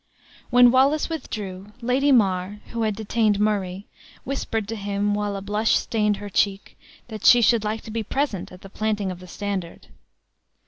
When 0.49 0.71
Wallace 0.71 1.09
withdrew, 1.09 1.73
Lady 1.79 2.11
Mar, 2.11 2.59
who 2.71 2.81
had 2.81 2.95
detained 2.95 3.39
Murray, 3.39 3.85
whispered 4.23 4.67
to 4.69 4.75
him, 4.75 5.13
while 5.13 5.35
a 5.35 5.43
blush 5.43 5.75
stained 5.75 6.17
her 6.17 6.27
cheek, 6.27 6.75
that 7.09 7.23
she 7.23 7.39
should 7.39 7.63
like 7.63 7.83
to 7.83 7.91
be 7.91 8.01
present 8.01 8.51
at 8.51 8.61
the 8.63 8.69
planting 8.71 9.11
of 9.11 9.19
the 9.19 9.27
standard. 9.27 9.89